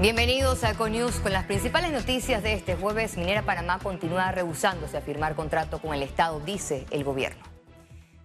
Bienvenidos 0.00 0.64
a 0.64 0.70
Econews 0.70 1.20
con 1.20 1.34
las 1.34 1.44
principales 1.44 1.92
noticias 1.92 2.42
de 2.42 2.54
este 2.54 2.74
jueves. 2.74 3.18
Minera 3.18 3.42
Panamá 3.42 3.78
continúa 3.80 4.32
rehusándose 4.32 4.96
a 4.96 5.02
firmar 5.02 5.34
contrato 5.34 5.78
con 5.78 5.92
el 5.92 6.02
Estado, 6.02 6.40
dice 6.40 6.86
el 6.90 7.04
gobierno. 7.04 7.44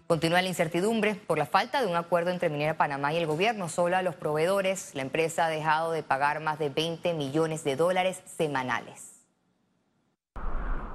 Continúa 0.07 0.41
la 0.41 0.47
incertidumbre 0.47 1.15
por 1.15 1.38
la 1.38 1.46
falta 1.46 1.81
de 1.81 1.88
un 1.88 1.97
acuerdo 1.97 2.31
entre 2.31 2.47
Minera 2.47 2.77
Panamá 2.77 3.11
y 3.11 3.17
el 3.17 3.27
gobierno. 3.27 3.67
Solo 3.67 3.97
a 3.97 4.03
los 4.03 4.15
proveedores, 4.15 4.91
la 4.96 5.01
empresa 5.01 5.47
ha 5.47 5.49
dejado 5.49 5.91
de 5.91 6.01
pagar 6.01 6.39
más 6.39 6.59
de 6.59 6.69
20 6.69 7.13
millones 7.13 7.65
de 7.65 7.76
dólares 7.76 8.21
semanales. 8.26 9.15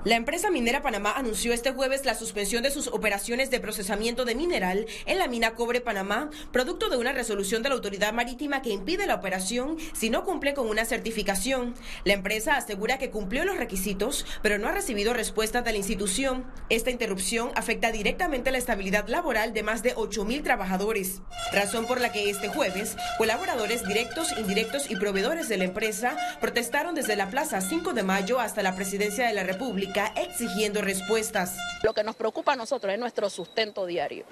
La 0.03 0.17
empresa 0.17 0.51
minera 0.51 0.81
Panamá 0.81 1.13
anunció 1.15 1.53
este 1.53 1.73
jueves 1.73 2.07
la 2.07 2.15
suspensión 2.15 2.63
de 2.63 2.71
sus 2.71 2.87
operaciones 2.87 3.51
de 3.51 3.61
procesamiento 3.61 4.25
de 4.25 4.35
mineral 4.35 4.87
en 5.05 5.19
la 5.19 5.29
mina 5.29 5.51
Cobre 5.55 5.83
Panamá, 5.83 6.31
producto 6.53 6.89
de 6.89 6.97
una 6.97 7.13
resolución 7.13 7.63
de 7.63 7.69
la 7.69 7.75
autoridad 7.75 8.15
marítima 8.15 8.63
que 8.63 8.71
impide 8.71 9.07
la 9.07 9.17
operación 9.17 9.77
si 9.93 10.09
no 10.09 10.25
cumple 10.25 10.55
con 10.55 10.71
una 10.71 10.87
certificación. 10.87 11.75
La 12.05 12.15
empresa 12.15 12.57
asegura 12.57 12.97
que 12.97 13.11
cumplió 13.11 13.45
los 13.45 13.59
requisitos, 13.59 14.25
pero 14.43 14.57
no 14.57 14.69
ha 14.69 14.73
recibido 14.73 15.13
respuesta 15.13 15.61
de 15.61 15.73
la 15.73 15.77
institución. 15.77 16.47
Esta 16.71 16.91
interrupción 16.91 17.51
afecta 17.55 17.93
directamente 17.93 18.53
la 18.53 18.59
estabilidad 18.59 19.07
laboral 19.07 19.53
de 19.53 19.63
más 19.63 19.83
de 19.83 19.93
8 19.95 20.25
mil 20.25 20.43
trabajadores, 20.43 21.21
razón 21.53 21.85
por 21.87 22.01
la 22.01 22.11
que 22.11 22.31
este 22.31 22.49
jueves 22.49 22.97
colaboradores 23.19 23.87
directos, 23.87 24.33
indirectos 24.39 24.91
y 24.91 24.97
proveedores 24.97 25.51
de 25.51 25.59
la 25.59 25.65
empresa 25.65 26.17
protestaron 26.41 26.95
desde 26.95 27.17
la 27.17 27.29
Plaza 27.29 27.61
5 27.61 27.93
de 27.93 28.03
Mayo 28.03 28.41
hasta 28.41 28.63
la 28.63 28.75
Presidencia 28.75 29.27
de 29.27 29.35
la 29.35 29.43
República 29.43 29.90
exigiendo 30.17 30.81
respuestas. 30.81 31.57
Lo 31.83 31.95
que 31.95 32.05
nos 32.05 32.17
preocupa 32.17 32.53
a 32.53 32.57
nosotros 32.57 32.93
es 32.93 32.99
nuestro 32.99 33.29
sustento 33.31 33.87
diario. 33.87 34.25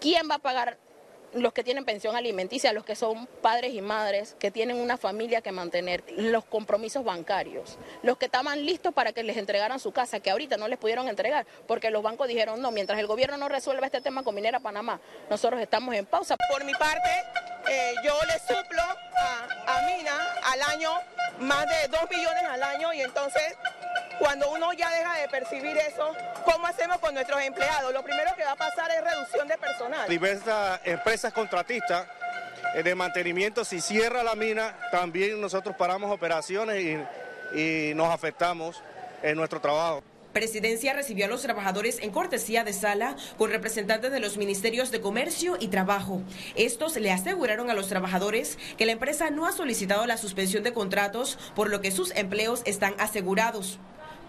¿Quién 0.00 0.28
va 0.28 0.36
a 0.36 0.38
pagar 0.38 0.78
los 1.34 1.52
que 1.52 1.64
tienen 1.64 1.84
pensión 1.84 2.14
alimenticia, 2.14 2.72
los 2.72 2.84
que 2.84 2.94
son 2.94 3.26
padres 3.42 3.74
y 3.74 3.80
madres, 3.80 4.36
que 4.38 4.52
tienen 4.52 4.76
una 4.76 4.96
familia 4.96 5.40
que 5.40 5.50
mantener, 5.50 6.04
los 6.16 6.44
compromisos 6.44 7.04
bancarios, 7.04 7.76
los 8.02 8.18
que 8.18 8.26
estaban 8.26 8.64
listos 8.64 8.94
para 8.94 9.12
que 9.12 9.24
les 9.24 9.36
entregaran 9.36 9.80
su 9.80 9.90
casa, 9.90 10.20
que 10.20 10.30
ahorita 10.30 10.56
no 10.56 10.68
les 10.68 10.78
pudieron 10.78 11.08
entregar, 11.08 11.44
porque 11.66 11.90
los 11.90 12.04
bancos 12.04 12.28
dijeron 12.28 12.62
no, 12.62 12.70
mientras 12.70 13.00
el 13.00 13.08
gobierno 13.08 13.36
no 13.36 13.48
resuelva 13.48 13.86
este 13.86 14.00
tema 14.00 14.22
con 14.22 14.34
Minera 14.34 14.60
Panamá, 14.60 15.00
nosotros 15.28 15.60
estamos 15.60 15.92
en 15.96 16.06
pausa. 16.06 16.36
Por 16.50 16.64
mi 16.64 16.72
parte, 16.74 17.10
eh, 17.68 17.94
yo 18.04 18.14
le 18.26 18.38
suplo 18.38 18.82
a, 18.82 19.78
a 19.78 19.82
Mina 19.86 20.16
al 20.44 20.62
año 20.62 20.90
más 21.40 21.66
de 21.66 21.88
2 21.88 22.10
millones 22.10 22.42
al 22.44 22.62
año 22.62 22.92
y 22.94 23.00
entonces 23.00 23.56
cuando 24.18 24.50
uno 24.50 24.72
ya 24.72 24.90
deja 24.90 25.18
de 25.20 25.28
percibir 25.28 25.76
eso, 25.76 26.14
¿cómo 26.44 26.66
hacemos 26.66 26.98
con 26.98 27.14
nuestros 27.14 27.40
empleados? 27.42 27.92
Lo 27.92 28.02
primero 28.02 28.30
que 28.36 28.44
va 28.44 28.52
a 28.52 28.56
pasar 28.56 28.90
es 28.90 29.02
reducción 29.02 29.48
de 29.48 29.58
personal. 29.58 30.08
Diversas 30.08 30.80
empresas 30.84 31.32
contratistas 31.32 32.06
eh, 32.74 32.82
de 32.82 32.94
mantenimiento, 32.94 33.64
si 33.64 33.80
cierra 33.80 34.22
la 34.22 34.34
mina, 34.34 34.76
también 34.90 35.40
nosotros 35.40 35.76
paramos 35.76 36.10
operaciones 36.10 36.82
y, 36.82 37.58
y 37.58 37.94
nos 37.94 38.10
afectamos 38.10 38.82
en 39.22 39.36
nuestro 39.36 39.60
trabajo. 39.60 40.02
Presidencia 40.34 40.92
recibió 40.92 41.26
a 41.26 41.28
los 41.28 41.42
trabajadores 41.42 42.00
en 42.02 42.10
cortesía 42.10 42.64
de 42.64 42.72
sala 42.72 43.14
con 43.38 43.50
representantes 43.50 44.10
de 44.10 44.18
los 44.18 44.36
ministerios 44.36 44.90
de 44.90 45.00
Comercio 45.00 45.56
y 45.60 45.68
Trabajo. 45.68 46.22
Estos 46.56 46.96
le 46.96 47.12
aseguraron 47.12 47.70
a 47.70 47.74
los 47.74 47.86
trabajadores 47.86 48.58
que 48.76 48.84
la 48.84 48.90
empresa 48.90 49.30
no 49.30 49.46
ha 49.46 49.52
solicitado 49.52 50.06
la 50.06 50.16
suspensión 50.16 50.64
de 50.64 50.72
contratos, 50.72 51.38
por 51.54 51.70
lo 51.70 51.80
que 51.80 51.92
sus 51.92 52.10
empleos 52.16 52.62
están 52.64 52.96
asegurados. 52.98 53.78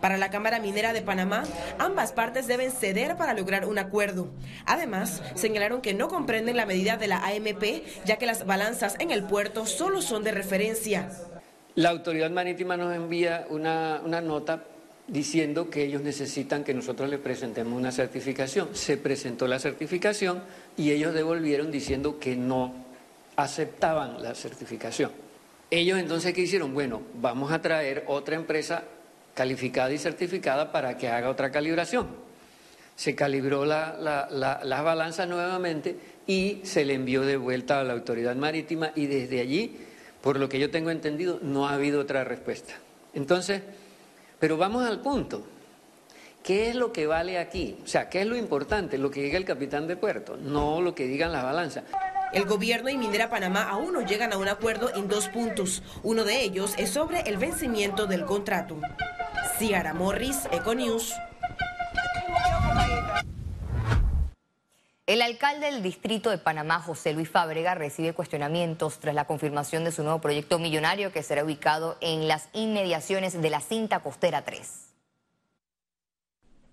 Para 0.01 0.17
la 0.17 0.29
Cámara 0.29 0.59
Minera 0.59 0.93
de 0.93 1.01
Panamá, 1.01 1.43
ambas 1.79 2.11
partes 2.11 2.47
deben 2.47 2.71
ceder 2.71 3.15
para 3.17 3.33
lograr 3.33 3.65
un 3.65 3.79
acuerdo. 3.79 4.29
Además, 4.65 5.23
señalaron 5.35 5.81
que 5.81 5.93
no 5.93 6.07
comprenden 6.07 6.57
la 6.57 6.65
medida 6.65 6.97
de 6.97 7.07
la 7.07 7.25
AMP, 7.25 7.83
ya 8.05 8.17
que 8.17 8.25
las 8.25 8.45
balanzas 8.45 8.95
en 8.99 9.11
el 9.11 9.23
puerto 9.23 9.65
solo 9.65 10.01
son 10.01 10.23
de 10.23 10.31
referencia. 10.31 11.09
La 11.75 11.89
autoridad 11.89 12.29
marítima 12.29 12.77
nos 12.77 12.95
envía 12.95 13.45
una, 13.49 14.01
una 14.05 14.21
nota 14.21 14.63
diciendo 15.07 15.69
que 15.69 15.83
ellos 15.83 16.01
necesitan 16.01 16.63
que 16.63 16.73
nosotros 16.73 17.09
les 17.09 17.19
presentemos 17.19 17.77
una 17.77 17.91
certificación. 17.91 18.69
Se 18.73 18.97
presentó 18.97 19.47
la 19.47 19.59
certificación 19.59 20.41
y 20.77 20.91
ellos 20.91 21.13
devolvieron 21.13 21.71
diciendo 21.71 22.19
que 22.19 22.35
no 22.35 22.73
aceptaban 23.35 24.21
la 24.21 24.35
certificación. 24.35 25.11
Ellos 25.69 25.99
entonces, 25.99 26.33
¿qué 26.33 26.41
hicieron? 26.41 26.73
Bueno, 26.73 27.01
vamos 27.15 27.51
a 27.51 27.61
traer 27.61 28.05
otra 28.07 28.35
empresa 28.35 28.83
calificada 29.35 29.91
y 29.91 29.99
certificada 29.99 30.71
para 30.71 30.97
que 30.97 31.07
haga 31.07 31.29
otra 31.29 31.51
calibración. 31.51 32.07
Se 32.95 33.13
calibró 33.13 33.65
la, 33.65 33.95
la, 33.99 34.27
la, 34.31 34.61
las 34.63 34.83
balanzas 34.83 35.27
nuevamente 35.27 35.97
y 36.25 36.61
se 36.63 36.85
le 36.85 36.95
envió 36.95 37.21
de 37.21 37.37
vuelta 37.37 37.79
a 37.79 37.83
la 37.83 37.93
autoridad 37.93 38.35
marítima 38.35 38.91
y 38.95 39.05
desde 39.05 39.41
allí, 39.41 39.77
por 40.21 40.39
lo 40.39 40.49
que 40.49 40.57
yo 40.57 40.71
tengo 40.71 40.89
entendido, 40.89 41.39
no 41.43 41.67
ha 41.67 41.73
habido 41.73 41.99
otra 41.99 42.23
respuesta. 42.23 42.73
Entonces, 43.13 43.61
pero 44.39 44.57
vamos 44.57 44.85
al 44.87 45.01
punto. 45.01 45.45
¿Qué 46.41 46.69
es 46.69 46.75
lo 46.75 46.93
que 46.93 47.07
vale 47.07 47.37
aquí? 47.39 47.77
O 47.83 47.87
sea, 47.87 48.07
¿qué 48.07 48.21
es 48.21 48.27
lo 48.27 48.37
importante? 48.37 48.97
Lo 48.97 49.09
que 49.09 49.23
diga 49.23 49.37
el 49.37 49.45
capitán 49.45 49.87
de 49.87 49.97
puerto, 49.97 50.37
no 50.37 50.79
lo 50.79 50.93
que 50.95 51.07
digan 51.07 51.31
las 51.31 51.43
balanzas. 51.43 51.83
El 52.33 52.45
gobierno 52.45 52.89
y 52.89 52.97
Minera 52.97 53.29
Panamá 53.29 53.63
aún 53.69 53.93
no 53.93 54.01
llegan 54.01 54.31
a 54.31 54.37
un 54.37 54.47
acuerdo 54.47 54.93
en 54.95 55.07
dos 55.07 55.27
puntos. 55.29 55.81
Uno 56.03 56.23
de 56.23 56.41
ellos 56.41 56.73
es 56.77 56.91
sobre 56.91 57.21
el 57.21 57.37
vencimiento 57.37 58.05
del 58.05 58.25
contrato. 58.25 58.77
Ciara 59.57 59.93
Morris, 59.93 60.49
Econews. 60.51 61.13
El 65.05 65.21
alcalde 65.21 65.67
del 65.67 65.81
distrito 65.81 66.29
de 66.29 66.37
Panamá, 66.37 66.81
José 66.81 67.13
Luis 67.13 67.29
Fábrega, 67.29 67.73
recibe 67.73 68.13
cuestionamientos 68.13 68.99
tras 68.99 69.15
la 69.15 69.25
confirmación 69.25 69.85
de 69.85 69.93
su 69.93 70.03
nuevo 70.03 70.19
proyecto 70.19 70.59
millonario 70.59 71.13
que 71.13 71.23
será 71.23 71.45
ubicado 71.45 71.97
en 72.01 72.27
las 72.27 72.49
inmediaciones 72.51 73.41
de 73.41 73.49
la 73.49 73.61
cinta 73.61 74.01
costera 74.01 74.43
3. 74.43 74.84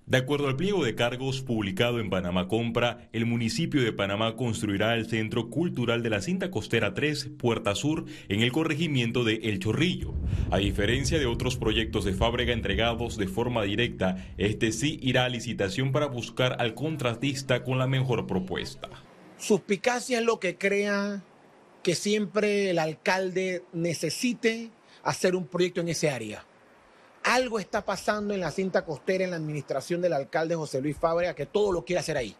De 0.06 0.18
acuerdo 0.18 0.48
al 0.48 0.56
pliego 0.56 0.84
de 0.84 0.96
cargos 0.96 1.42
publicado 1.42 2.00
en 2.00 2.10
Panamá 2.10 2.48
Compra, 2.48 3.08
el 3.12 3.24
municipio 3.24 3.82
de 3.82 3.92
Panamá 3.92 4.34
construirá 4.34 4.96
el 4.96 5.08
Centro 5.08 5.48
Cultural 5.48 6.02
de 6.02 6.10
la 6.10 6.20
Cinta 6.20 6.50
Costera 6.50 6.92
3, 6.92 7.30
Puerta 7.38 7.76
Sur, 7.76 8.06
en 8.28 8.42
el 8.42 8.50
corregimiento 8.50 9.22
de 9.22 9.36
El 9.44 9.60
Chorrillo. 9.60 10.12
A 10.50 10.58
diferencia 10.58 11.20
de 11.20 11.26
otros 11.26 11.56
proyectos 11.56 12.04
de 12.04 12.14
fábrica 12.14 12.52
entregados 12.52 13.16
de 13.16 13.28
forma 13.28 13.62
directa, 13.62 14.26
este 14.38 14.72
sí 14.72 14.98
irá 15.02 15.24
a 15.24 15.28
licitación 15.28 15.92
para 15.92 16.06
buscar 16.06 16.56
al 16.58 16.74
contratista 16.74 17.62
con 17.62 17.78
la 17.78 17.86
mejor 17.86 18.26
propuesta. 18.26 18.90
Suspicacia 19.38 20.18
es 20.18 20.24
lo 20.24 20.40
que 20.40 20.56
crea 20.56 21.22
que 21.84 21.94
siempre 21.94 22.70
el 22.70 22.80
alcalde 22.80 23.62
necesite 23.72 24.70
hacer 25.04 25.36
un 25.36 25.46
proyecto 25.46 25.80
en 25.80 25.88
ese 25.88 26.10
área 26.10 26.44
algo 27.24 27.58
está 27.58 27.84
pasando 27.84 28.34
en 28.34 28.40
la 28.40 28.50
cinta 28.50 28.84
costera 28.84 29.24
en 29.24 29.30
la 29.30 29.36
administración 29.36 30.00
del 30.00 30.12
alcalde 30.12 30.54
José 30.54 30.80
Luis 30.80 30.96
Fábrega 30.96 31.34
que 31.34 31.46
todo 31.46 31.72
lo 31.72 31.84
quiere 31.84 32.00
hacer 32.00 32.16
ahí. 32.16 32.36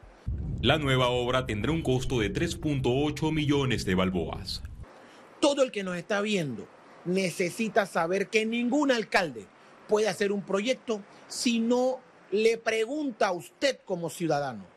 La 0.61 0.79
nueva 0.79 1.09
obra 1.09 1.47
tendrá 1.47 1.73
un 1.73 1.83
costo 1.83 2.21
de 2.21 2.33
3.8 2.33 3.33
millones 3.33 3.85
de 3.85 3.95
balboas. 3.95 4.63
Todo 5.41 5.63
el 5.63 5.73
que 5.73 5.83
nos 5.83 5.97
está 5.97 6.21
viendo 6.21 6.67
necesita 7.05 7.87
saber 7.87 8.29
que 8.29 8.47
ningún 8.47 8.93
alcalde 8.93 9.47
puede 9.89 10.09
hacer 10.09 10.31
un 10.31 10.43
proyecto 10.43 11.03
si 11.27 11.59
no 11.59 12.01
le 12.31 12.59
pregunta 12.59 13.29
a 13.29 13.33
usted 13.33 13.81
como 13.85 14.09
ciudadano 14.09 14.73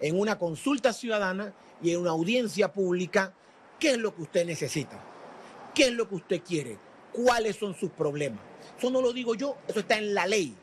en 0.00 0.18
una 0.18 0.38
consulta 0.38 0.92
ciudadana 0.92 1.52
y 1.82 1.90
en 1.90 2.00
una 2.00 2.10
audiencia 2.10 2.72
pública 2.72 3.34
qué 3.78 3.92
es 3.92 3.98
lo 3.98 4.14
que 4.14 4.22
usted 4.22 4.46
necesita, 4.46 5.02
qué 5.74 5.84
es 5.84 5.92
lo 5.92 6.08
que 6.08 6.16
usted 6.16 6.42
quiere, 6.42 6.78
cuáles 7.12 7.56
son 7.56 7.74
sus 7.74 7.90
problemas. 7.90 8.40
Eso 8.78 8.90
no 8.90 9.00
lo 9.02 9.12
digo 9.12 9.34
yo, 9.34 9.56
eso 9.68 9.80
está 9.80 9.98
en 9.98 10.14
la 10.14 10.26
ley. 10.26 10.56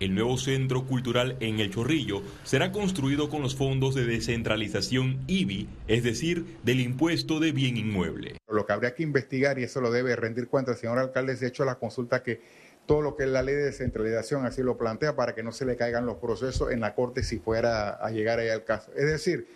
El 0.00 0.14
nuevo 0.14 0.38
centro 0.38 0.86
cultural 0.86 1.36
en 1.40 1.60
El 1.60 1.70
Chorrillo 1.70 2.22
será 2.42 2.72
construido 2.72 3.28
con 3.28 3.42
los 3.42 3.54
fondos 3.54 3.94
de 3.94 4.06
descentralización 4.06 5.20
IBI, 5.26 5.68
es 5.88 6.02
decir, 6.02 6.56
del 6.62 6.80
impuesto 6.80 7.38
de 7.38 7.52
bien 7.52 7.76
inmueble. 7.76 8.38
Lo 8.48 8.64
que 8.64 8.72
habría 8.72 8.94
que 8.94 9.02
investigar, 9.02 9.58
y 9.58 9.64
eso 9.64 9.82
lo 9.82 9.90
debe 9.90 10.16
rendir 10.16 10.48
cuenta 10.48 10.70
el 10.70 10.78
señor 10.78 10.98
alcalde, 10.98 11.34
es 11.34 11.40
de 11.40 11.48
hecho 11.48 11.66
la 11.66 11.74
consulta 11.74 12.22
que 12.22 12.40
todo 12.86 13.02
lo 13.02 13.14
que 13.14 13.24
es 13.24 13.28
la 13.28 13.42
ley 13.42 13.54
de 13.54 13.64
descentralización 13.64 14.46
así 14.46 14.62
lo 14.62 14.78
plantea 14.78 15.14
para 15.14 15.34
que 15.34 15.42
no 15.42 15.52
se 15.52 15.66
le 15.66 15.76
caigan 15.76 16.06
los 16.06 16.16
procesos 16.16 16.72
en 16.72 16.80
la 16.80 16.94
Corte 16.94 17.22
si 17.22 17.38
fuera 17.38 17.90
a 17.90 18.10
llegar 18.10 18.38
ahí 18.38 18.48
al 18.48 18.64
caso. 18.64 18.90
Es 18.96 19.04
decir, 19.04 19.48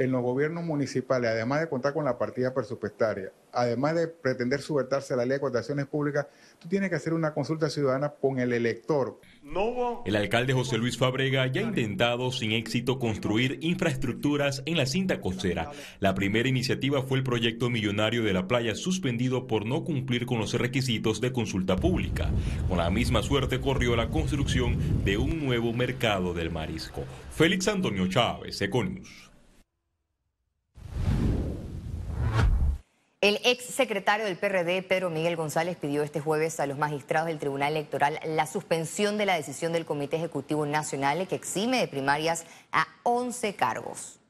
en 0.00 0.12
los 0.12 0.22
gobiernos 0.22 0.64
municipales, 0.64 1.30
además 1.30 1.60
de 1.60 1.68
contar 1.68 1.92
con 1.92 2.06
la 2.06 2.16
partida 2.16 2.54
presupuestaria, 2.54 3.32
además 3.52 3.94
de 3.94 4.08
pretender 4.08 4.62
subvertirse 4.62 5.14
la 5.14 5.26
ley 5.26 5.34
de 5.34 5.40
contrataciones 5.40 5.86
públicas, 5.86 6.26
tú 6.58 6.68
tienes 6.68 6.88
que 6.88 6.96
hacer 6.96 7.12
una 7.12 7.34
consulta 7.34 7.68
ciudadana 7.68 8.08
con 8.08 8.38
el 8.38 8.54
elector. 8.54 9.20
El 10.06 10.16
alcalde 10.16 10.54
José 10.54 10.78
Luis 10.78 10.96
Fabrega 10.96 11.46
ya 11.48 11.60
ha 11.60 11.64
intentado 11.64 12.32
sin 12.32 12.52
éxito 12.52 12.98
construir 12.98 13.58
infraestructuras 13.60 14.62
en 14.64 14.78
la 14.78 14.86
cinta 14.86 15.20
costera. 15.20 15.70
La 15.98 16.14
primera 16.14 16.48
iniciativa 16.48 17.02
fue 17.02 17.18
el 17.18 17.24
proyecto 17.24 17.68
millonario 17.68 18.22
de 18.22 18.32
la 18.32 18.48
playa 18.48 18.74
suspendido 18.74 19.46
por 19.46 19.66
no 19.66 19.84
cumplir 19.84 20.24
con 20.24 20.38
los 20.38 20.54
requisitos 20.54 21.20
de 21.20 21.32
consulta 21.32 21.76
pública. 21.76 22.30
Con 22.70 22.78
la 22.78 22.88
misma 22.88 23.22
suerte 23.22 23.60
corrió 23.60 23.96
la 23.96 24.08
construcción 24.08 25.04
de 25.04 25.18
un 25.18 25.44
nuevo 25.44 25.74
mercado 25.74 26.32
del 26.32 26.50
marisco. 26.50 27.04
Félix 27.32 27.68
Antonio 27.68 28.06
Chávez, 28.08 28.62
Econius. 28.62 29.29
El 33.22 33.38
ex 33.44 33.66
secretario 33.66 34.24
del 34.24 34.38
PRD, 34.38 34.82
Pedro 34.82 35.10
Miguel 35.10 35.36
González, 35.36 35.76
pidió 35.76 36.02
este 36.02 36.20
jueves 36.20 36.58
a 36.58 36.66
los 36.66 36.78
magistrados 36.78 37.26
del 37.26 37.38
Tribunal 37.38 37.72
Electoral 37.72 38.18
la 38.24 38.46
suspensión 38.46 39.18
de 39.18 39.26
la 39.26 39.34
decisión 39.34 39.74
del 39.74 39.84
Comité 39.84 40.16
Ejecutivo 40.16 40.64
Nacional 40.64 41.28
que 41.28 41.34
exime 41.34 41.80
de 41.80 41.86
primarias 41.86 42.46
a 42.72 42.88
11 43.02 43.56
cargos. 43.56 44.20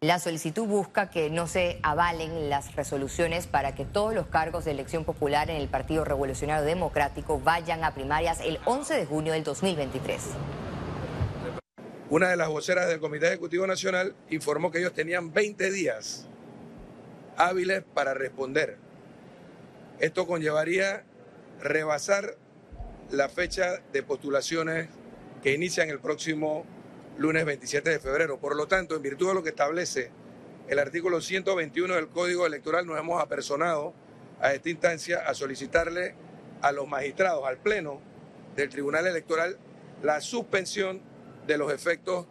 La 0.00 0.18
solicitud 0.18 0.64
busca 0.64 1.10
que 1.10 1.28
no 1.28 1.46
se 1.48 1.80
avalen 1.82 2.48
las 2.48 2.74
resoluciones 2.76 3.46
para 3.46 3.74
que 3.74 3.84
todos 3.84 4.14
los 4.14 4.28
cargos 4.28 4.64
de 4.64 4.70
elección 4.70 5.04
popular 5.04 5.50
en 5.50 5.56
el 5.56 5.68
Partido 5.68 6.06
Revolucionario 6.06 6.64
Democrático 6.64 7.38
vayan 7.38 7.84
a 7.84 7.92
primarias 7.92 8.40
el 8.40 8.58
11 8.64 8.94
de 8.94 9.04
junio 9.04 9.34
del 9.34 9.44
2023. 9.44 10.18
Una 12.08 12.30
de 12.30 12.38
las 12.38 12.48
voceras 12.48 12.88
del 12.88 13.00
Comité 13.00 13.26
Ejecutivo 13.26 13.66
Nacional 13.66 14.16
informó 14.30 14.70
que 14.70 14.78
ellos 14.78 14.94
tenían 14.94 15.30
20 15.30 15.70
días 15.70 16.26
hábiles 17.40 17.82
para 17.94 18.12
responder. 18.12 18.76
Esto 19.98 20.26
conllevaría 20.26 21.04
rebasar 21.60 22.36
la 23.10 23.28
fecha 23.28 23.80
de 23.92 24.02
postulaciones 24.02 24.88
que 25.42 25.54
inician 25.54 25.88
el 25.88 26.00
próximo 26.00 26.66
lunes 27.16 27.44
27 27.46 27.90
de 27.90 27.98
febrero. 27.98 28.38
Por 28.38 28.56
lo 28.56 28.68
tanto, 28.68 28.94
en 28.94 29.02
virtud 29.02 29.28
de 29.28 29.34
lo 29.34 29.42
que 29.42 29.48
establece 29.50 30.10
el 30.68 30.78
artículo 30.78 31.20
121 31.20 31.94
del 31.94 32.08
Código 32.08 32.46
Electoral, 32.46 32.86
nos 32.86 32.98
hemos 32.98 33.22
apersonado 33.22 33.94
a 34.40 34.52
esta 34.52 34.68
instancia 34.68 35.20
a 35.26 35.34
solicitarle 35.34 36.14
a 36.60 36.72
los 36.72 36.86
magistrados, 36.88 37.46
al 37.46 37.56
Pleno 37.56 38.00
del 38.54 38.68
Tribunal 38.68 39.06
Electoral, 39.06 39.58
la 40.02 40.20
suspensión 40.20 41.00
de 41.46 41.56
los 41.56 41.72
efectos 41.72 42.26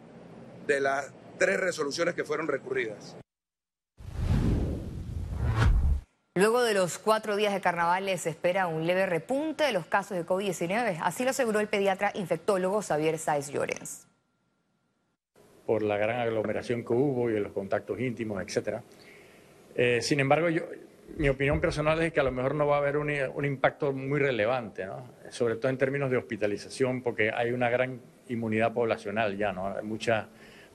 de 0.68 0.80
las 0.80 1.12
tres 1.38 1.58
resoluciones 1.58 2.14
que 2.14 2.24
fueron 2.24 2.46
recurridas. 2.46 3.16
Luego 6.36 6.62
de 6.62 6.74
los 6.74 6.98
cuatro 6.98 7.34
días 7.34 7.52
de 7.52 7.60
carnaval 7.60 8.08
se 8.16 8.30
espera 8.30 8.68
un 8.68 8.86
leve 8.86 9.04
repunte 9.04 9.64
de 9.64 9.72
los 9.72 9.86
casos 9.86 10.16
de 10.16 10.24
COVID-19. 10.24 11.00
Así 11.02 11.24
lo 11.24 11.30
aseguró 11.30 11.58
el 11.58 11.66
pediatra 11.66 12.12
infectólogo 12.14 12.82
Xavier 12.82 13.18
Sáez 13.18 13.50
Llorens. 13.50 14.06
Por 15.66 15.82
la 15.82 15.96
gran 15.96 16.20
aglomeración 16.20 16.84
que 16.84 16.92
hubo 16.92 17.30
y 17.30 17.40
los 17.40 17.50
contactos 17.50 17.98
íntimos, 17.98 18.40
etc. 18.42 18.76
Eh, 19.74 20.00
sin 20.02 20.20
embargo, 20.20 20.48
yo, 20.50 20.62
mi 21.16 21.28
opinión 21.28 21.60
personal 21.60 22.00
es 22.00 22.12
que 22.12 22.20
a 22.20 22.22
lo 22.22 22.30
mejor 22.30 22.54
no 22.54 22.64
va 22.64 22.76
a 22.76 22.78
haber 22.78 22.96
un, 22.96 23.44
impacto 23.44 23.92
muy 23.92 24.20
relevante, 24.20 24.86
¿no? 24.86 25.02
sobre 25.30 25.56
todo 25.56 25.68
en 25.68 25.78
términos 25.78 26.12
de 26.12 26.16
hospitalización, 26.16 27.02
porque 27.02 27.32
hay 27.34 27.50
una 27.50 27.70
gran 27.70 28.00
inmunidad 28.28 28.72
poblacional 28.72 29.36
ya, 29.36 29.52
¿no? 29.52 29.74
Mucha, 29.82 30.28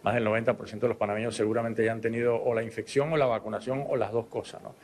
más 0.04 0.16
del 0.16 0.26
90% 0.26 0.80
de 0.82 0.88
los 0.90 0.98
panameños 0.98 1.34
seguramente 1.34 1.86
ya 1.86 1.94
han 1.94 2.02
tenido 2.02 2.36
o 2.44 2.54
la 2.54 2.62
infección 2.62 3.14
o 3.14 3.18
la 3.18 3.26
vacunación 3.26 3.86
o 3.88 3.96
las 3.96 4.12
dos 4.12 4.26
cosas. 4.26 4.62
¿no? 4.62 4.76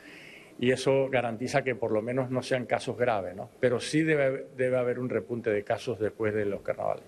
Y 0.58 0.70
eso 0.70 1.08
garantiza 1.10 1.62
que 1.62 1.74
por 1.74 1.92
lo 1.92 2.02
menos 2.02 2.30
no 2.30 2.42
sean 2.42 2.66
casos 2.66 2.96
graves, 2.96 3.34
¿no? 3.34 3.50
Pero 3.60 3.80
sí 3.80 4.02
debe, 4.02 4.76
haber 4.76 4.98
un 4.98 5.08
repunte 5.08 5.50
de 5.50 5.64
casos 5.64 5.98
después 5.98 6.34
de 6.34 6.44
los 6.44 6.62
carnavales. 6.62 7.04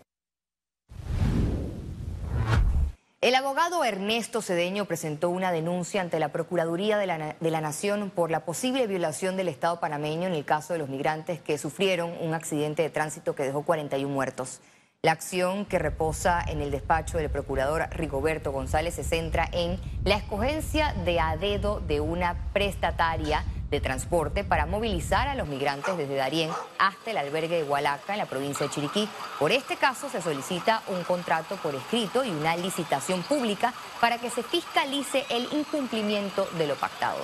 El 3.21 3.35
abogado 3.37 3.83
Ernesto 3.85 4.43
Cedeño 4.43 4.85
presentó 4.85 5.31
una 5.31 5.51
denuncia 5.51 6.03
ante 6.03 6.19
la 6.19 6.29
Procuraduría 6.29 6.99
de 6.99 7.07
la, 7.07 7.37
de 7.41 7.51
la, 7.51 7.63
Nación 7.63 8.11
por 8.11 8.31
la 8.31 8.45
posible 8.45 8.87
violación 8.87 9.39
del 9.39 9.49
Estado 9.49 9.81
panameño 9.81 10.27
en 10.27 10.35
el 10.35 10.45
caso 10.45 10.75
de 10.75 10.79
los 10.79 10.91
migrantes 10.91 11.41
que 11.41 11.57
sufrieron 11.57 12.13
un 12.21 12.35
accidente 12.35 12.83
de 12.83 12.91
tránsito 12.91 13.35
que 13.35 13.45
dejó 13.45 13.63
41 13.63 14.13
muertos. 14.13 14.61
La 15.05 15.13
acción 15.13 15.67
que 15.67 15.79
reposa 15.79 16.43
en 16.49 16.63
el 16.63 16.71
despacho 16.71 17.19
del 17.19 17.29
procurador 17.29 17.87
Rigoberto 17.91 18.53
González 18.53 18.95
se 18.95 19.05
centra 19.05 19.47
en 19.53 19.79
la 20.03 20.15
escogencia 20.15 20.95
de 21.05 21.21
a 21.21 21.37
dedo 21.37 21.81
de 21.81 22.01
una 22.01 22.37
prestataria 22.55 23.45
de 23.69 23.83
transporte 23.83 24.45
para 24.45 24.65
movilizar 24.65 25.29
a 25.29 25.35
los 25.35 25.47
migrantes 25.47 25.99
desde 25.99 26.17
Darién 26.17 26.49
hasta 26.79 27.11
el 27.11 27.19
albergue 27.19 27.57
de 27.57 27.65
Hualaca 27.65 28.15
en 28.15 28.19
la 28.19 28.25
provincia 28.25 28.67
de 28.67 28.73
Chiriquí. 28.73 29.07
Por 29.39 29.53
este 29.53 29.77
caso 29.77 30.09
se 30.09 30.23
solicita 30.23 30.81
un 30.87 31.05
contrato 31.05 31.57
por 31.57 31.75
escrito 31.75 32.25
y 32.25 32.31
una 32.31 32.57
licitación 32.57 33.23
pública 33.25 33.75
para 34.01 34.17
que 34.17 34.31
se 34.31 34.43
fiscalice 34.43 35.27
el 35.29 35.47
incumplimiento 35.53 36.49
de 36.57 36.67
lo 36.67 36.77
pactado. 36.77 37.19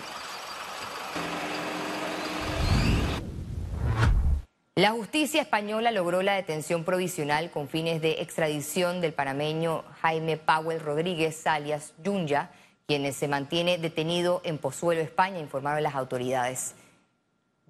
La 4.77 4.93
justicia 4.93 5.43
española 5.43 5.91
logró 5.91 6.23
la 6.23 6.35
detención 6.35 6.85
provisional 6.85 7.51
con 7.51 7.69
fines 7.69 8.01
de 8.01 8.23
extradición 8.23 9.01
del 9.01 9.13
panameño 9.13 9.83
Jaime 10.01 10.37
Powell 10.37 10.79
Rodríguez 10.79 11.45
alias 11.47 11.93
Yunya, 12.03 12.53
quien 12.87 13.13
se 13.13 13.27
mantiene 13.27 13.79
detenido 13.79 14.41
en 14.45 14.59
Pozuelo, 14.59 15.01
España, 15.01 15.41
informaron 15.41 15.83
las 15.83 15.97
autoridades. 15.97 16.77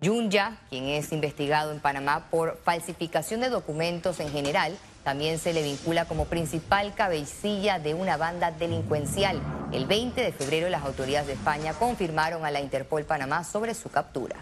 Yunya, 0.02 0.60
quien 0.68 0.88
es 0.88 1.10
investigado 1.10 1.72
en 1.72 1.80
Panamá 1.80 2.28
por 2.30 2.58
falsificación 2.58 3.40
de 3.40 3.48
documentos 3.48 4.20
en 4.20 4.30
general, 4.30 4.76
también 5.02 5.38
se 5.38 5.54
le 5.54 5.62
vincula 5.62 6.04
como 6.04 6.26
principal 6.26 6.94
cabecilla 6.94 7.78
de 7.78 7.94
una 7.94 8.18
banda 8.18 8.50
delincuencial. 8.50 9.40
El 9.72 9.86
20 9.86 10.20
de 10.20 10.32
febrero 10.32 10.68
las 10.68 10.84
autoridades 10.84 11.28
de 11.28 11.32
España 11.32 11.72
confirmaron 11.72 12.44
a 12.44 12.50
la 12.50 12.60
Interpol 12.60 13.04
Panamá 13.04 13.42
sobre 13.42 13.72
su 13.72 13.88
captura. 13.88 14.36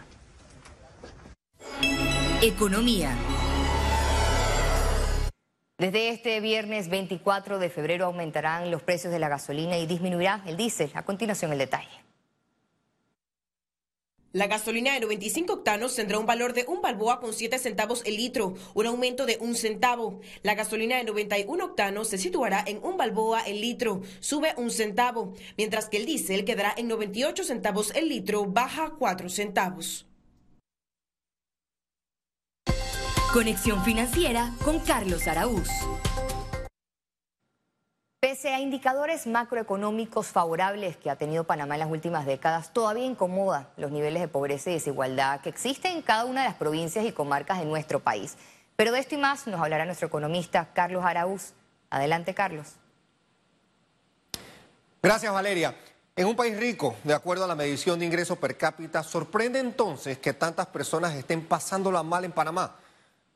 Economía. 2.41 3.19
Desde 5.77 6.11
este 6.11 6.39
viernes 6.39 6.89
24 6.89 7.59
de 7.59 7.69
febrero 7.69 8.07
aumentarán 8.07 8.71
los 8.71 8.81
precios 8.81 9.13
de 9.13 9.19
la 9.19 9.29
gasolina 9.29 9.77
y 9.77 9.87
disminuirá 9.87 10.45
el 10.47 10.57
diésel. 10.57 10.93
A 10.95 11.05
continuación 11.05 11.51
el 11.51 11.59
detalle. 11.59 11.89
La 14.31 14.47
gasolina 14.47 14.93
de 14.93 15.01
95 15.01 15.53
octanos 15.53 15.97
tendrá 15.97 16.21
un 16.21 16.27
valor 16.27 16.53
de 16.53 16.65
un 16.69 16.81
balboa 16.81 17.19
con 17.19 17.33
7 17.33 17.59
centavos 17.59 18.05
el 18.05 18.15
litro, 18.15 18.55
un 18.75 18.87
aumento 18.87 19.27
de 19.27 19.39
un 19.41 19.57
centavo. 19.57 20.21
La 20.45 20.55
gasolina 20.55 20.97
de 20.99 21.05
91 21.05 21.65
octanos 21.65 22.07
se 22.07 22.19
situará 22.19 22.63
en 22.65 22.79
un 22.85 22.97
balboa 22.97 23.41
el 23.41 23.61
litro, 23.61 24.03
sube 24.21 24.55
un 24.57 24.71
centavo, 24.71 25.35
mientras 25.57 25.89
que 25.89 25.97
el 25.97 26.07
diésel 26.07 26.45
quedará 26.45 26.73
en 26.77 26.87
98 26.87 27.43
centavos 27.43 27.93
el 27.97 28.09
litro, 28.09 28.45
baja 28.45 28.95
4 28.97 29.29
centavos. 29.29 30.08
Conexión 33.39 33.85
Financiera 33.85 34.53
con 34.65 34.81
Carlos 34.81 35.29
Araúz. 35.29 35.69
Pese 38.19 38.53
a 38.53 38.59
indicadores 38.59 39.29
macroeconómicos 39.29 40.27
favorables 40.27 40.97
que 40.97 41.09
ha 41.09 41.15
tenido 41.15 41.45
Panamá 41.45 41.77
en 41.77 41.79
las 41.79 41.89
últimas 41.89 42.27
décadas, 42.27 42.73
todavía 42.73 43.05
incomoda 43.05 43.71
los 43.77 43.93
niveles 43.93 44.23
de 44.23 44.27
pobreza 44.27 44.71
y 44.71 44.73
desigualdad 44.73 45.41
que 45.41 45.51
existen 45.51 45.99
en 45.99 46.03
cada 46.03 46.25
una 46.25 46.43
de 46.43 46.49
las 46.49 46.57
provincias 46.57 47.05
y 47.05 47.13
comarcas 47.13 47.61
de 47.61 47.65
nuestro 47.65 48.01
país. 48.01 48.37
Pero 48.75 48.91
de 48.91 48.99
esto 48.99 49.15
y 49.15 49.19
más 49.19 49.47
nos 49.47 49.61
hablará 49.61 49.85
nuestro 49.85 50.09
economista 50.09 50.71
Carlos 50.75 51.05
Araúz. 51.05 51.53
Adelante, 51.91 52.35
Carlos. 52.35 52.73
Gracias, 55.01 55.33
Valeria. 55.33 55.77
En 56.17 56.27
un 56.27 56.35
país 56.35 56.59
rico, 56.59 56.97
de 57.05 57.15
acuerdo 57.15 57.45
a 57.45 57.47
la 57.47 57.55
medición 57.55 58.01
de 58.01 58.07
ingresos 58.07 58.37
per 58.37 58.57
cápita, 58.57 59.05
sorprende 59.05 59.61
entonces 59.61 60.19
que 60.19 60.33
tantas 60.33 60.67
personas 60.67 61.15
estén 61.15 61.47
pasándola 61.47 62.03
mal 62.03 62.25
en 62.25 62.33
Panamá. 62.33 62.75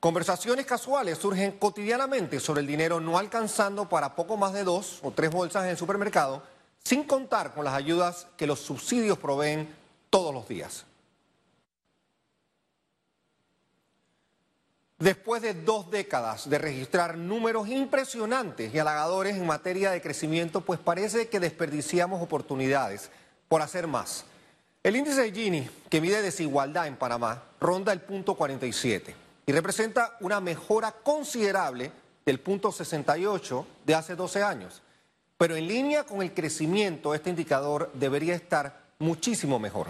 Conversaciones 0.02 0.66
casuales 0.66 1.16
surgen 1.16 1.52
cotidianamente 1.60 2.40
sobre 2.40 2.60
el 2.60 2.66
dinero 2.66 2.98
no 2.98 3.18
alcanzando 3.18 3.88
para 3.88 4.16
poco 4.16 4.36
más 4.36 4.52
de 4.52 4.64
dos 4.64 4.98
o 5.04 5.12
tres 5.12 5.30
bolsas 5.30 5.62
en 5.62 5.70
el 5.70 5.76
supermercado, 5.76 6.42
sin 6.82 7.04
contar 7.04 7.54
con 7.54 7.64
las 7.64 7.74
ayudas 7.74 8.26
que 8.36 8.48
los 8.48 8.58
subsidios 8.58 9.16
proveen 9.16 9.72
todos 10.10 10.34
los 10.34 10.48
días. 10.48 10.84
Después 14.98 15.40
de 15.40 15.54
dos 15.54 15.88
décadas 15.88 16.50
de 16.50 16.58
registrar 16.58 17.16
números 17.16 17.68
impresionantes 17.68 18.74
y 18.74 18.80
halagadores 18.80 19.36
en 19.36 19.46
materia 19.46 19.92
de 19.92 20.02
crecimiento, 20.02 20.62
pues 20.62 20.80
parece 20.80 21.28
que 21.28 21.38
desperdiciamos 21.38 22.20
oportunidades 22.20 23.08
por 23.46 23.62
hacer 23.62 23.86
más. 23.86 24.24
El 24.82 24.96
índice 24.96 25.20
de 25.22 25.30
Gini, 25.30 25.70
que 25.88 26.00
mide 26.00 26.22
desigualdad 26.22 26.88
en 26.88 26.96
Panamá, 26.96 27.44
ronda 27.60 27.92
el 27.92 28.00
punto 28.00 28.34
47 28.34 29.21
y 29.46 29.52
representa 29.52 30.16
una 30.20 30.40
mejora 30.40 30.92
considerable 30.92 31.92
del 32.24 32.40
punto 32.40 32.70
68 32.70 33.66
de 33.84 33.94
hace 33.94 34.14
12 34.14 34.42
años. 34.42 34.82
Pero 35.36 35.56
en 35.56 35.66
línea 35.66 36.04
con 36.04 36.22
el 36.22 36.32
crecimiento, 36.32 37.14
este 37.14 37.30
indicador 37.30 37.90
debería 37.94 38.34
estar 38.34 38.92
muchísimo 39.00 39.58
mejor. 39.58 39.88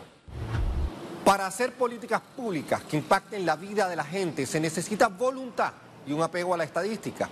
Para 1.24 1.46
hacer 1.46 1.72
políticas 1.72 2.22
públicas 2.34 2.82
que 2.84 2.96
impacten 2.96 3.46
la 3.46 3.56
vida 3.56 3.88
de 3.88 3.96
la 3.96 4.04
gente 4.04 4.46
se 4.46 4.60
necesita 4.60 5.08
voluntad 5.08 5.72
y 6.06 6.12
un 6.12 6.22
apego 6.22 6.54
a 6.54 6.56
la 6.56 6.64
estadística. 6.64 7.28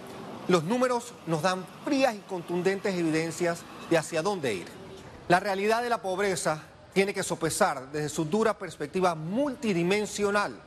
Los 0.48 0.64
números 0.64 1.14
nos 1.26 1.42
dan 1.42 1.64
frías 1.84 2.14
y 2.14 2.18
contundentes 2.18 2.94
evidencias 2.94 3.62
de 3.88 3.98
hacia 3.98 4.22
dónde 4.22 4.54
ir. 4.54 4.66
La 5.28 5.40
realidad 5.40 5.82
de 5.82 5.88
la 5.88 6.02
pobreza 6.02 6.62
tiene 6.92 7.14
que 7.14 7.22
sopesar 7.22 7.90
desde 7.90 8.08
su 8.08 8.24
dura 8.24 8.58
perspectiva 8.58 9.14
multidimensional 9.14 10.60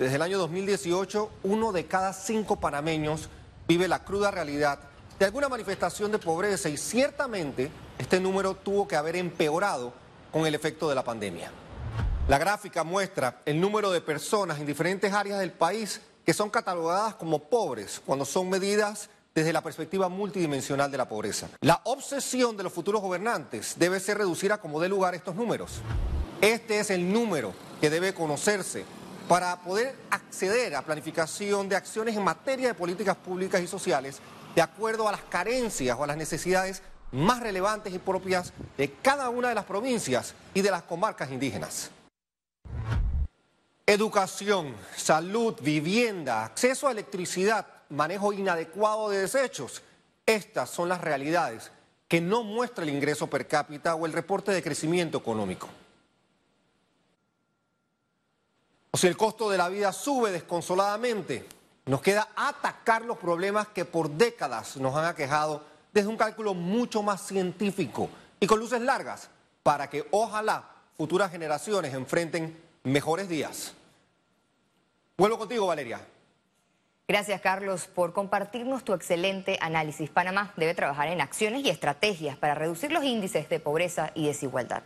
desde 0.00 0.16
el 0.16 0.22
año 0.22 0.38
2018, 0.38 1.30
uno 1.42 1.72
de 1.72 1.84
cada 1.84 2.14
cinco 2.14 2.56
panameños 2.56 3.28
vive 3.68 3.86
la 3.86 4.02
cruda 4.02 4.30
realidad 4.30 4.78
de 5.18 5.26
alguna 5.26 5.50
manifestación 5.50 6.10
de 6.10 6.18
pobreza 6.18 6.70
y 6.70 6.78
ciertamente 6.78 7.70
este 7.98 8.18
número 8.18 8.54
tuvo 8.54 8.88
que 8.88 8.96
haber 8.96 9.16
empeorado 9.16 9.92
con 10.32 10.46
el 10.46 10.54
efecto 10.54 10.88
de 10.88 10.94
la 10.94 11.04
pandemia. 11.04 11.52
La 12.28 12.38
gráfica 12.38 12.82
muestra 12.82 13.42
el 13.44 13.60
número 13.60 13.90
de 13.90 14.00
personas 14.00 14.58
en 14.58 14.64
diferentes 14.64 15.12
áreas 15.12 15.38
del 15.38 15.52
país 15.52 16.00
que 16.24 16.32
son 16.32 16.48
catalogadas 16.48 17.16
como 17.16 17.38
pobres 17.38 18.00
cuando 18.06 18.24
son 18.24 18.48
medidas 18.48 19.10
desde 19.34 19.52
la 19.52 19.60
perspectiva 19.60 20.08
multidimensional 20.08 20.90
de 20.90 20.96
la 20.96 21.10
pobreza. 21.10 21.50
La 21.60 21.82
obsesión 21.84 22.56
de 22.56 22.62
los 22.62 22.72
futuros 22.72 23.02
gobernantes 23.02 23.74
debe 23.78 24.00
ser 24.00 24.16
reducir 24.16 24.50
como 24.62 24.80
dé 24.80 24.88
lugar 24.88 25.14
estos 25.14 25.36
números. 25.36 25.72
Este 26.40 26.80
es 26.80 26.88
el 26.88 27.12
número 27.12 27.52
que 27.82 27.90
debe 27.90 28.14
conocerse 28.14 28.86
para 29.30 29.54
poder 29.60 29.94
acceder 30.10 30.74
a 30.74 30.82
planificación 30.82 31.68
de 31.68 31.76
acciones 31.76 32.16
en 32.16 32.24
materia 32.24 32.66
de 32.66 32.74
políticas 32.74 33.16
públicas 33.16 33.62
y 33.62 33.68
sociales 33.68 34.18
de 34.56 34.60
acuerdo 34.60 35.06
a 35.06 35.12
las 35.12 35.20
carencias 35.20 35.96
o 35.96 36.02
a 36.02 36.08
las 36.08 36.16
necesidades 36.16 36.82
más 37.12 37.38
relevantes 37.38 37.94
y 37.94 38.00
propias 38.00 38.52
de 38.76 38.90
cada 38.90 39.28
una 39.28 39.50
de 39.50 39.54
las 39.54 39.66
provincias 39.66 40.34
y 40.52 40.62
de 40.62 40.72
las 40.72 40.82
comarcas 40.82 41.30
indígenas. 41.30 41.92
Educación, 43.86 44.74
salud, 44.96 45.54
vivienda, 45.62 46.44
acceso 46.44 46.88
a 46.88 46.90
electricidad, 46.90 47.64
manejo 47.88 48.32
inadecuado 48.32 49.10
de 49.10 49.20
desechos. 49.20 49.80
Estas 50.26 50.70
son 50.70 50.88
las 50.88 51.00
realidades 51.00 51.70
que 52.08 52.20
no 52.20 52.42
muestra 52.42 52.82
el 52.82 52.90
ingreso 52.90 53.28
per 53.28 53.46
cápita 53.46 53.94
o 53.94 54.06
el 54.06 54.12
reporte 54.12 54.50
de 54.50 54.60
crecimiento 54.60 55.18
económico. 55.18 55.68
O 58.90 58.98
si 58.98 59.06
el 59.06 59.16
costo 59.16 59.48
de 59.50 59.58
la 59.58 59.68
vida 59.68 59.92
sube 59.92 60.32
desconsoladamente, 60.32 61.46
nos 61.86 62.02
queda 62.02 62.28
atacar 62.34 63.02
los 63.04 63.18
problemas 63.18 63.68
que 63.68 63.84
por 63.84 64.10
décadas 64.10 64.76
nos 64.76 64.94
han 64.96 65.04
aquejado 65.04 65.64
desde 65.92 66.08
un 66.08 66.16
cálculo 66.16 66.54
mucho 66.54 67.02
más 67.02 67.20
científico 67.22 68.08
y 68.38 68.46
con 68.46 68.58
luces 68.58 68.80
largas 68.80 69.28
para 69.62 69.88
que 69.88 70.06
ojalá 70.10 70.64
futuras 70.96 71.30
generaciones 71.30 71.94
enfrenten 71.94 72.60
mejores 72.84 73.28
días. 73.28 73.74
Vuelvo 75.16 75.38
contigo, 75.38 75.66
Valeria. 75.66 76.00
Gracias, 77.06 77.40
Carlos, 77.40 77.88
por 77.88 78.12
compartirnos 78.12 78.84
tu 78.84 78.94
excelente 78.94 79.58
análisis. 79.60 80.10
Panamá 80.10 80.52
debe 80.56 80.74
trabajar 80.74 81.08
en 81.08 81.20
acciones 81.20 81.64
y 81.64 81.68
estrategias 81.68 82.36
para 82.36 82.54
reducir 82.54 82.92
los 82.92 83.02
índices 83.02 83.48
de 83.48 83.58
pobreza 83.58 84.12
y 84.14 84.28
desigualdad. 84.28 84.82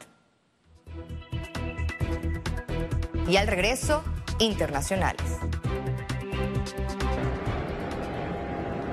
Y 3.27 3.37
al 3.37 3.47
regreso, 3.47 4.03
internacionales. 4.39 5.25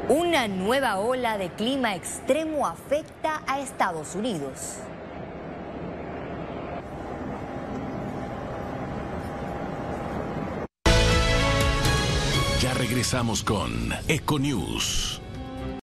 Una 0.08 0.48
nueva 0.48 1.00
ola 1.00 1.38
de 1.38 1.50
clima 1.50 1.96
extremo 1.96 2.68
afecta 2.68 3.44
a 3.48 3.60
Estados 3.60 4.16
Unidos. 4.16 4.78
Ya 12.62 12.74
regresamos 12.74 13.44
con 13.44 13.72
Econews. 14.08 15.22